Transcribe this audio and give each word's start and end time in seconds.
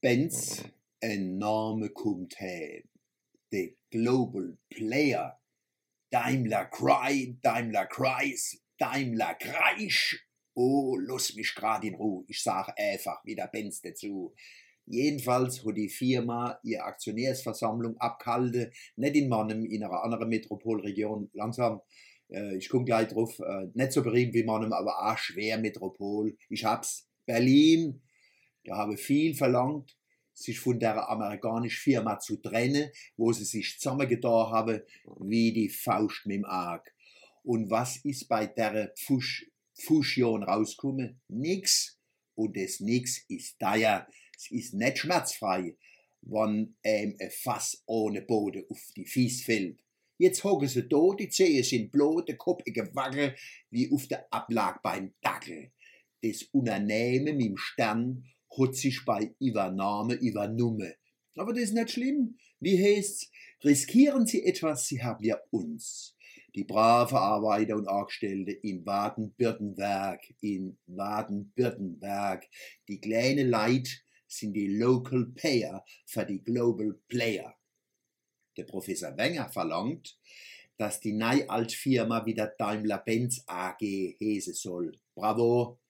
Benz, 0.00 0.62
kommt 1.92 2.40
heim. 2.40 2.84
Der 3.50 3.70
Global 3.90 4.56
Player. 4.70 5.40
Daimler 6.10 6.66
Cry, 6.66 7.36
Daimler 7.42 7.86
Kreis, 7.86 8.62
Daimler 8.78 9.34
Kreisch. 9.34 10.24
Oh, 10.54 10.96
lass 10.96 11.34
mich 11.34 11.52
grad 11.54 11.82
in 11.84 11.96
Ruhe. 11.96 12.24
Ich 12.28 12.42
sag 12.42 12.72
einfach 12.78 13.24
wieder 13.24 13.48
Benz 13.48 13.82
dazu. 13.82 14.32
Jedenfalls 14.86 15.64
hat 15.64 15.76
die 15.76 15.88
Firma 15.88 16.58
ihre 16.62 16.84
Aktionärsversammlung 16.84 17.96
abgehalten, 17.98 18.70
nicht 18.96 19.16
in 19.16 19.28
Mannem, 19.28 19.64
in 19.66 19.82
einer 19.82 20.02
anderen 20.02 20.28
Metropolregion, 20.28 21.28
langsam, 21.34 21.80
äh, 22.30 22.56
ich 22.56 22.68
komme 22.68 22.84
gleich 22.84 23.08
drauf, 23.08 23.38
äh, 23.40 23.66
nicht 23.74 23.92
so 23.92 24.02
berühmt 24.02 24.32
wie 24.32 24.44
Mannem, 24.44 24.72
aber 24.72 25.10
auch 25.10 25.18
schwer 25.18 25.58
Metropol. 25.58 26.36
Ich 26.48 26.64
hab's, 26.64 27.06
Berlin, 27.26 28.00
da 28.68 28.76
habe 28.76 28.96
viel 28.96 29.34
verlangt, 29.34 29.96
sich 30.34 30.58
von 30.60 30.78
der 30.78 31.08
amerikanischen 31.08 31.80
Firma 31.80 32.18
zu 32.18 32.36
trennen, 32.36 32.90
wo 33.16 33.32
sie 33.32 33.44
sich 33.44 33.78
zusammengetan 33.78 34.50
haben, 34.50 34.82
wie 35.20 35.52
die 35.52 35.68
Faust 35.68 36.26
mit 36.26 36.36
dem 36.36 36.44
Arg. 36.44 36.94
Und 37.42 37.70
was 37.70 37.96
ist 38.04 38.28
bei 38.28 38.46
der 38.46 38.92
Fusch, 38.96 39.50
Fusion 39.74 40.42
rausgekommen? 40.42 41.20
Nix. 41.28 41.98
Und 42.34 42.56
das 42.56 42.80
Nix 42.80 43.24
ist 43.28 43.56
ja 43.60 44.06
es 44.38 44.50
ist 44.52 44.74
nicht 44.74 44.98
schmerzfrei, 44.98 45.76
wenn 46.22 46.76
ähm, 46.84 47.16
ein 47.20 47.30
Fass 47.30 47.82
ohne 47.86 48.22
Boden 48.22 48.64
auf 48.70 48.80
die 48.96 49.04
Fies 49.04 49.42
fällt. 49.42 49.82
Jetzt 50.16 50.44
hocken 50.44 50.68
sie 50.68 50.88
da, 50.88 51.14
die 51.18 51.28
Zehen 51.28 51.64
sind 51.64 51.90
blöd, 51.90 52.28
der 52.28 52.36
Kopf 52.36 52.62
gewackelt 52.64 53.38
wie 53.70 53.90
auf 53.92 54.06
der 54.06 54.32
Ablage 54.32 54.78
beim 54.82 55.14
Dackel. 55.20 55.72
Das 56.22 56.42
Unternehmen 56.52 57.36
mit 57.36 57.46
dem 57.46 57.56
Stern 57.56 58.24
hat 58.58 58.74
sich 58.74 59.04
bei 59.04 59.34
Übernahme 59.38 60.14
übernommen. 60.14 60.92
Aber 61.36 61.52
das 61.52 61.64
ist 61.64 61.74
nicht 61.74 61.92
schlimm. 61.92 62.36
Wie 62.60 62.82
heißt's? 62.82 63.30
Riskieren 63.64 64.26
Sie 64.26 64.44
etwas, 64.44 64.86
Sie 64.86 65.02
haben 65.02 65.24
ja 65.24 65.38
uns. 65.50 66.16
Die 66.54 66.64
brave 66.64 67.18
Arbeiter 67.18 67.76
und 67.76 67.88
Angestellte 67.88 68.52
in 68.52 68.84
Baden-Württemberg, 68.84 70.22
in 70.40 70.78
Baden-Württemberg, 70.86 72.46
die 72.88 73.00
kleine 73.00 73.44
Leid, 73.44 73.88
sind 74.26 74.54
die 74.54 74.66
Local 74.66 75.26
Payer 75.34 75.84
für 76.06 76.24
die 76.24 76.42
Global 76.42 76.98
Player. 77.08 77.54
Der 78.56 78.64
Professor 78.64 79.16
Wenger 79.16 79.48
verlangt, 79.48 80.18
dass 80.76 81.00
die 81.00 81.12
neue 81.12 81.48
Altfirma 81.48 82.24
wieder 82.26 82.54
Daimler-Benz 82.58 83.44
AG 83.46 83.80
hese 83.80 84.54
soll. 84.54 84.92
Bravo! 85.14 85.80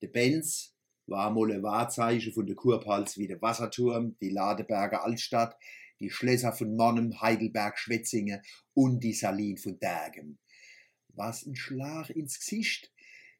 Der 0.00 0.08
Benz 0.08 0.73
war 1.06 1.30
ein 1.30 1.62
Wahrzeichen 1.62 2.32
von 2.32 2.46
der 2.46 2.56
Kurpals 2.56 3.18
wie 3.18 3.26
der 3.26 3.42
Wasserturm, 3.42 4.16
die 4.20 4.30
Ladeberger 4.30 5.04
Altstadt, 5.04 5.56
die 6.00 6.10
Schlösser 6.10 6.52
von 6.52 6.76
Monnem, 6.76 7.20
Heidelberg, 7.20 7.78
Schwetzingen 7.78 8.40
und 8.74 9.00
die 9.00 9.12
Salin 9.12 9.56
von 9.56 9.78
Dergem. 9.78 10.38
Was 11.08 11.46
ein 11.46 11.54
Schlag 11.54 12.10
ins 12.10 12.38
Gesicht, 12.38 12.92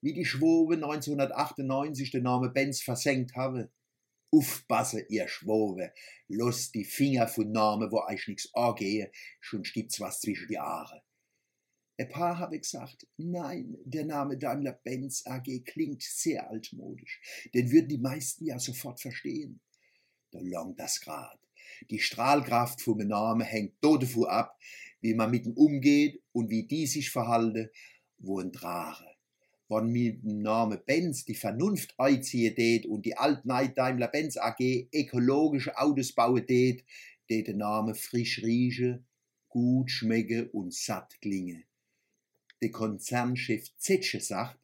wie 0.00 0.12
die 0.12 0.24
Schwobe 0.24 0.74
1998 0.74 2.10
den 2.10 2.24
Namen 2.24 2.52
Benz 2.52 2.82
versenkt 2.82 3.36
haben. 3.36 3.68
Aufpassen, 4.30 5.04
ihr 5.08 5.28
Schwobe. 5.28 5.92
Los 6.28 6.72
die 6.72 6.84
Finger 6.84 7.28
von 7.28 7.52
Namen, 7.52 7.90
wo 7.92 8.02
euch 8.02 8.26
nix 8.28 8.52
angehe, 8.54 9.12
schon 9.40 9.62
gibt's 9.62 10.00
was 10.00 10.20
zwischen 10.20 10.48
die 10.48 10.58
Aare. 10.58 11.02
Ein 11.98 12.08
paar 12.08 12.38
habe 12.38 12.58
gesagt, 12.58 13.06
nein, 13.16 13.76
der 13.84 14.04
Name 14.04 14.38
Daimler-Benz 14.38 15.26
AG 15.26 15.64
klingt 15.64 16.02
sehr 16.02 16.50
altmodisch. 16.50 17.20
Den 17.54 17.70
würden 17.70 17.88
die 17.88 17.98
meisten 17.98 18.46
ja 18.46 18.58
sofort 18.58 19.00
verstehen. 19.00 19.60
Da 20.30 20.40
langt 20.40 20.80
das 20.80 21.00
grad. 21.00 21.38
Die 21.90 21.98
Strahlkraft 21.98 22.80
vom 22.80 22.98
Namen 22.98 23.46
hängt 23.46 23.74
dort 23.80 24.02
davon 24.02 24.26
ab, 24.26 24.58
wie 25.00 25.14
man 25.14 25.30
mit 25.30 25.46
ihm 25.46 25.52
umgeht 25.52 26.22
und 26.32 26.50
wie 26.50 26.66
die 26.66 26.86
sich 26.86 27.10
verhalte, 27.10 27.70
wo 28.18 28.40
ein 28.40 28.52
Drache 28.52 29.12
wann 29.72 29.88
mit 29.88 30.22
dem 30.22 30.42
Namen 30.42 30.78
Benz 30.84 31.24
die 31.24 31.34
Vernunft 31.34 31.94
einziehen 31.98 32.54
tät 32.54 32.84
und 32.84 33.06
die 33.06 33.16
Altneid 33.16 33.76
Daimler 33.78 34.08
Benz 34.08 34.36
AG 34.36 34.60
ökologische 34.92 35.78
Autos 35.78 36.12
bauen 36.12 36.46
tät, 36.46 36.84
tät 37.26 37.46
der 37.46 37.56
Name 37.56 37.94
frisch 37.94 38.42
rieche, 38.42 39.02
gut 39.48 39.90
schmecke 39.90 40.50
und 40.50 40.74
satt 40.74 41.18
klinge. 41.22 41.64
Der 42.62 42.70
Konzernchef 42.70 43.76
Zetsche 43.76 44.20
sagt, 44.20 44.58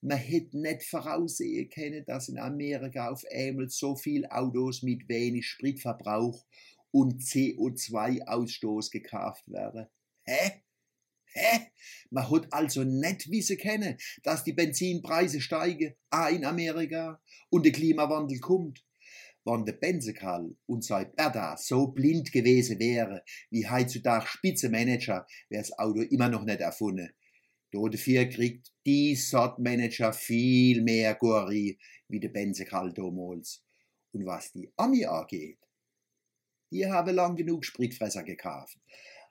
man 0.00 0.16
hätte 0.16 0.58
nicht 0.58 0.84
voraussehen 0.84 1.68
können, 1.68 2.04
dass 2.06 2.28
in 2.28 2.38
Amerika 2.38 3.10
auf 3.10 3.24
einmal 3.30 3.68
so 3.68 3.96
viel 3.96 4.24
Autos 4.26 4.82
mit 4.82 5.08
wenig 5.08 5.46
Spritverbrauch 5.46 6.46
und 6.90 7.20
CO2-Ausstoß 7.20 8.90
gekauft 8.90 9.46
werden. 9.48 9.86
Hä? 10.22 10.62
Hä? 11.32 11.70
Man 12.10 12.30
hat 12.30 12.52
also 12.52 12.84
nicht 12.84 13.30
wissen 13.30 13.58
können, 13.58 13.98
dass 14.22 14.44
die 14.44 14.54
Benzinpreise 14.54 15.40
steigen, 15.40 15.94
auch 16.10 16.30
in 16.30 16.46
Amerika, 16.46 17.20
und 17.50 17.66
der 17.66 17.72
Klimawandel 17.72 18.38
kommt. 18.40 18.84
Wenn 19.48 19.64
der 19.64 19.72
Benzekerl 19.72 20.54
und 20.66 20.84
sein 20.84 21.10
Berda 21.16 21.56
so 21.56 21.88
blind 21.88 22.32
gewesen 22.32 22.78
wäre, 22.78 23.22
wie 23.50 23.68
heutzutage 23.68 24.26
Spitzenmanager, 24.26 25.26
wäre 25.48 25.62
das 25.62 25.78
Auto 25.78 26.02
immer 26.02 26.28
noch 26.28 26.44
nicht 26.44 26.60
erfunden. 26.60 27.10
Dafür 27.72 28.26
kriegt 28.26 28.72
die 28.86 29.16
Sortmanager 29.16 30.12
viel 30.12 30.82
mehr 30.82 31.14
Gori 31.14 31.78
wie 32.08 32.20
der 32.20 32.28
Benzekerl 32.28 32.92
damals. 32.92 33.64
Und 34.12 34.26
was 34.26 34.52
die 34.52 34.70
Ami 34.76 35.04
angeht, 35.04 35.58
die 36.70 36.86
haben 36.86 37.14
lang 37.14 37.36
genug 37.36 37.64
Spritfresser 37.64 38.24
gekauft 38.24 38.78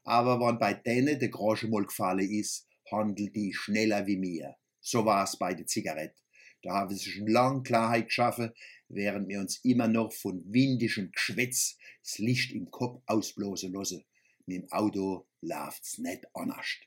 aber 0.07 0.39
wenn 0.39 0.57
bei 0.57 0.73
denen 0.73 1.19
der 1.19 1.27
Groschen 1.27 1.69
mal 1.69 1.85
gefallen 1.85 2.31
ist, 2.31 2.65
handelt 2.89 3.35
die 3.35 3.53
schneller 3.53 4.07
wie 4.07 4.15
mir. 4.15 4.55
So 4.79 5.05
war 5.05 5.25
es 5.25 5.37
bei 5.37 5.53
der 5.53 5.65
Zigarette. 5.65 6.15
Da 6.63 6.73
haben 6.73 6.95
sie 6.95 7.11
schon 7.11 7.27
lang 7.27 7.63
Klarheit 7.63 8.07
geschaffen, 8.07 8.51
während 8.87 9.27
wir 9.27 9.39
uns 9.39 9.63
immer 9.63 9.87
noch 9.87 10.11
von 10.13 10.43
windischem 10.45 11.11
Geschwätz 11.11 11.77
das 12.03 12.17
Licht 12.17 12.51
im 12.51 12.71
Kopf 12.71 13.01
ausblosen 13.05 13.73
lassen. 13.73 14.03
Mit 14.45 14.63
dem 14.63 14.71
Auto 14.71 15.27
läuft's 15.41 15.97
nicht 15.97 16.25
anders. 16.33 16.77